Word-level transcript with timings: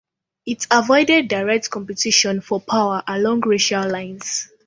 It 0.47 0.65
avoided 0.71 1.27
direct 1.27 1.69
competition 1.69 2.41
for 2.41 2.59
power 2.59 3.03
along 3.07 3.41
racial 3.41 3.87
lines. 3.87 4.49